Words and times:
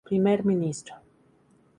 Primer 0.09 0.43
ministro. 0.43 0.95